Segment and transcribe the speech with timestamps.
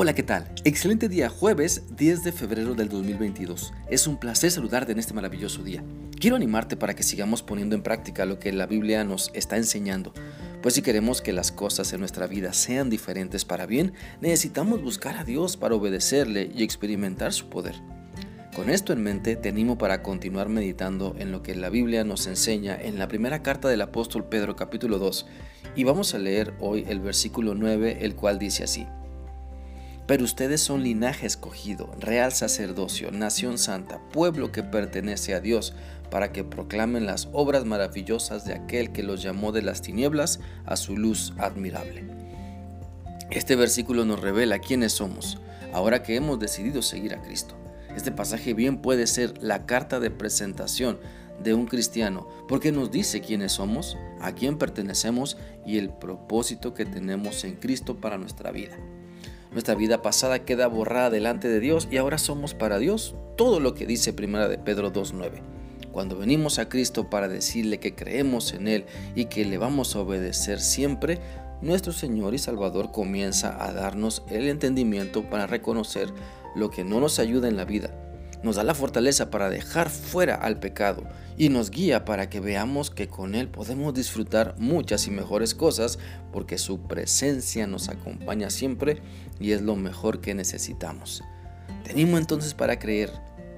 [0.00, 0.48] Hola, ¿qué tal?
[0.62, 3.74] Excelente día, jueves 10 de febrero del 2022.
[3.90, 5.82] Es un placer saludarte en este maravilloso día.
[6.20, 10.12] Quiero animarte para que sigamos poniendo en práctica lo que la Biblia nos está enseñando.
[10.62, 15.16] Pues si queremos que las cosas en nuestra vida sean diferentes para bien, necesitamos buscar
[15.16, 17.74] a Dios para obedecerle y experimentar su poder.
[18.54, 22.28] Con esto en mente, te animo para continuar meditando en lo que la Biblia nos
[22.28, 25.26] enseña en la primera carta del apóstol Pedro capítulo 2
[25.74, 28.86] y vamos a leer hoy el versículo 9, el cual dice así.
[30.08, 35.74] Pero ustedes son linaje escogido, real sacerdocio, nación santa, pueblo que pertenece a Dios,
[36.10, 40.76] para que proclamen las obras maravillosas de aquel que los llamó de las tinieblas a
[40.76, 42.04] su luz admirable.
[43.30, 45.42] Este versículo nos revela quiénes somos,
[45.74, 47.54] ahora que hemos decidido seguir a Cristo.
[47.94, 50.98] Este pasaje bien puede ser la carta de presentación
[51.44, 55.36] de un cristiano, porque nos dice quiénes somos, a quién pertenecemos
[55.66, 58.78] y el propósito que tenemos en Cristo para nuestra vida.
[59.52, 63.74] Nuestra vida pasada queda borrada delante de Dios y ahora somos para Dios todo lo
[63.74, 65.40] que dice Primera de Pedro 2.9.
[65.90, 70.00] Cuando venimos a Cristo para decirle que creemos en Él y que le vamos a
[70.00, 71.18] obedecer siempre,
[71.62, 76.08] nuestro Señor y Salvador comienza a darnos el entendimiento para reconocer
[76.54, 78.07] lo que no nos ayuda en la vida
[78.42, 81.04] nos da la fortaleza para dejar fuera al pecado
[81.36, 85.98] y nos guía para que veamos que con Él podemos disfrutar muchas y mejores cosas
[86.32, 89.02] porque su presencia nos acompaña siempre
[89.40, 91.22] y es lo mejor que necesitamos.
[91.84, 93.10] Tenemos entonces para creer,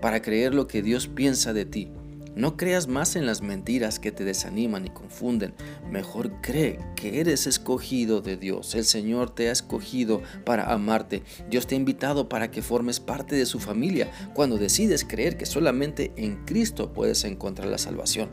[0.00, 1.92] para creer lo que Dios piensa de ti
[2.38, 5.54] no creas más en las mentiras que te desaniman y confunden.
[5.90, 8.76] Mejor cree que eres escogido de Dios.
[8.76, 11.24] El Señor te ha escogido para amarte.
[11.50, 15.46] Dios te ha invitado para que formes parte de su familia cuando decides creer que
[15.46, 18.28] solamente en Cristo puedes encontrar la salvación.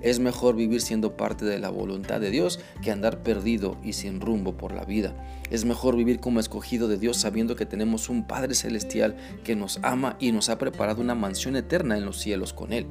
[0.00, 4.20] Es mejor vivir siendo parte de la voluntad de Dios que andar perdido y sin
[4.20, 5.16] rumbo por la vida.
[5.50, 9.80] Es mejor vivir como escogido de Dios sabiendo que tenemos un Padre Celestial que nos
[9.82, 12.86] ama y nos ha preparado una mansión eterna en los cielos con Él.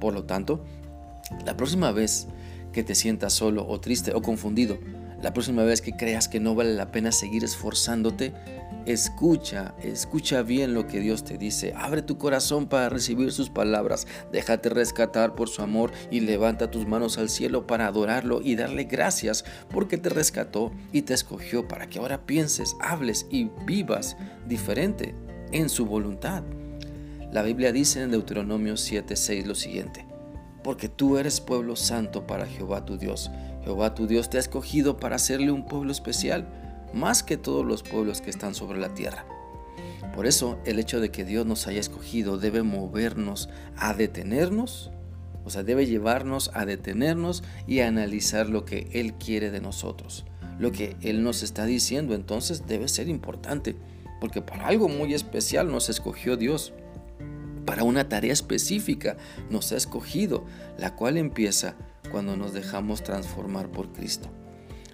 [0.00, 0.64] Por lo tanto,
[1.44, 2.26] la próxima vez
[2.72, 4.78] que te sientas solo o triste o confundido,
[5.22, 8.32] la próxima vez que creas que no vale la pena seguir esforzándote,
[8.86, 11.74] escucha, escucha bien lo que Dios te dice.
[11.76, 14.06] Abre tu corazón para recibir sus palabras.
[14.32, 18.84] Déjate rescatar por su amor y levanta tus manos al cielo para adorarlo y darle
[18.84, 25.14] gracias porque te rescató y te escogió para que ahora pienses, hables y vivas diferente
[25.52, 26.42] en su voluntad.
[27.32, 30.04] La Biblia dice en Deuteronomio 7:6 lo siguiente,
[30.64, 33.30] porque tú eres pueblo santo para Jehová tu Dios.
[33.62, 36.48] Jehová tu Dios te ha escogido para hacerle un pueblo especial,
[36.92, 39.26] más que todos los pueblos que están sobre la tierra.
[40.12, 44.90] Por eso el hecho de que Dios nos haya escogido debe movernos a detenernos,
[45.44, 50.26] o sea, debe llevarnos a detenernos y a analizar lo que Él quiere de nosotros.
[50.58, 53.76] Lo que Él nos está diciendo entonces debe ser importante,
[54.20, 56.72] porque para algo muy especial nos escogió Dios
[57.70, 59.16] para una tarea específica
[59.48, 60.44] nos ha escogido,
[60.76, 61.76] la cual empieza
[62.10, 64.28] cuando nos dejamos transformar por Cristo.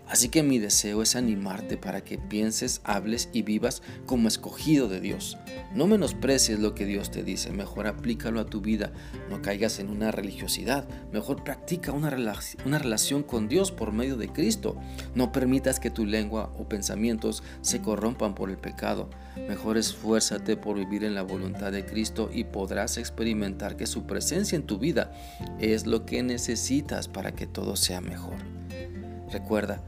[0.09, 5.01] Así que mi deseo es animarte para que pienses, hables y vivas como escogido de
[5.01, 5.37] Dios.
[5.75, 8.93] No menosprecies lo que Dios te dice, mejor aplícalo a tu vida,
[9.29, 12.17] no caigas en una religiosidad, mejor practica una,
[12.65, 14.77] una relación con Dios por medio de Cristo.
[15.15, 19.11] No permitas que tu lengua o pensamientos se corrompan por el pecado,
[19.49, 24.55] mejor esfuérzate por vivir en la voluntad de Cristo y podrás experimentar que su presencia
[24.55, 25.13] en tu vida
[25.59, 28.37] es lo que necesitas para que todo sea mejor.
[29.31, 29.83] Recuerda,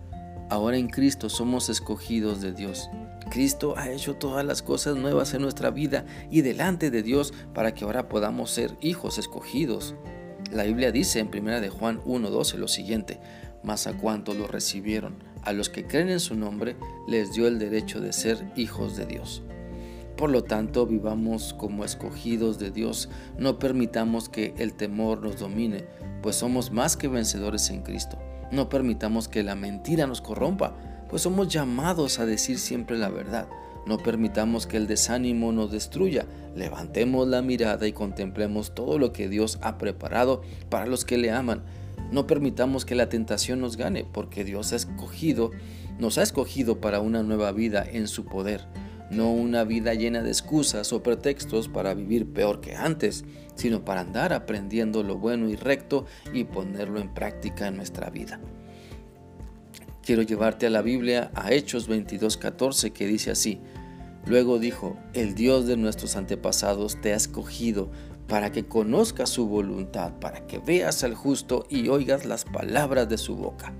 [0.51, 2.89] Ahora en Cristo somos escogidos de Dios.
[3.31, 7.75] Cristo ha hecho todas las cosas nuevas en nuestra vida y delante de Dios para
[7.75, 9.95] que ahora podamos ser hijos escogidos.
[10.51, 13.21] La Biblia dice en 1 de Juan 1:12 lo siguiente:
[13.63, 16.77] "Mas a cuanto lo recibieron, a los que creen en su nombre,
[17.07, 19.43] les dio el derecho de ser hijos de Dios."
[20.17, 25.85] Por lo tanto, vivamos como escogidos de Dios, no permitamos que el temor nos domine,
[26.23, 28.19] pues somos más que vencedores en Cristo.
[28.51, 30.75] No permitamos que la mentira nos corrompa,
[31.09, 33.49] pues somos llamados a decir siempre la verdad.
[33.87, 36.27] No permitamos que el desánimo nos destruya.
[36.55, 41.31] Levantemos la mirada y contemplemos todo lo que Dios ha preparado para los que le
[41.31, 41.63] aman.
[42.11, 45.51] No permitamos que la tentación nos gane, porque Dios ha escogido,
[45.99, 48.67] nos ha escogido para una nueva vida en su poder
[49.11, 53.25] no una vida llena de excusas o pretextos para vivir peor que antes,
[53.55, 58.41] sino para andar aprendiendo lo bueno y recto y ponerlo en práctica en nuestra vida.
[60.03, 63.61] Quiero llevarte a la Biblia, a Hechos 22:14, que dice así,
[64.29, 67.91] Luego dijo, el Dios de nuestros antepasados te ha escogido
[68.27, 73.17] para que conozcas su voluntad, para que veas al justo y oigas las palabras de
[73.17, 73.73] su boca.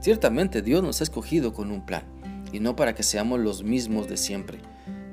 [0.00, 2.04] Ciertamente Dios nos ha escogido con un plan
[2.52, 4.58] y no para que seamos los mismos de siempre,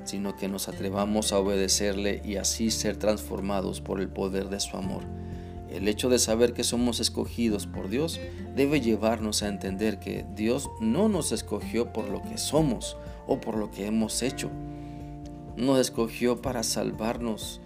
[0.04, 4.76] sino que nos atrevamos a obedecerle y así ser transformados por el poder de su
[4.76, 5.02] amor.
[5.68, 8.20] El hecho de saber que somos escogidos por Dios
[8.54, 12.96] debe llevarnos a entender que Dios no nos escogió por lo que somos
[13.26, 14.50] o por lo que hemos hecho.
[15.56, 17.60] Nos escogió para salvarnos,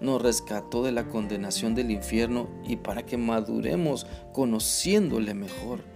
[0.00, 5.91] nos rescató de la condenación del infierno y para que maduremos conociéndole mejor.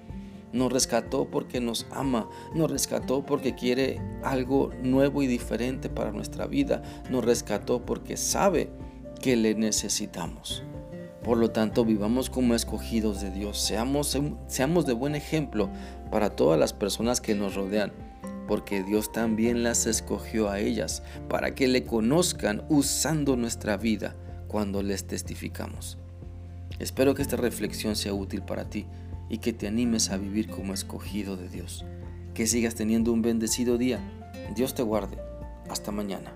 [0.53, 6.47] Nos rescató porque nos ama, nos rescató porque quiere algo nuevo y diferente para nuestra
[6.47, 8.71] vida, nos rescató porque sabe
[9.21, 10.63] que le necesitamos.
[11.23, 14.17] Por lo tanto, vivamos como escogidos de Dios, seamos,
[14.47, 15.69] seamos de buen ejemplo
[16.11, 17.93] para todas las personas que nos rodean,
[18.47, 24.15] porque Dios también las escogió a ellas para que le conozcan usando nuestra vida
[24.47, 25.99] cuando les testificamos.
[26.79, 28.87] Espero que esta reflexión sea útil para ti
[29.29, 31.85] y que te animes a vivir como escogido de Dios.
[32.35, 34.01] Que sigas teniendo un bendecido día.
[34.55, 35.19] Dios te guarde.
[35.69, 36.33] Hasta mañana.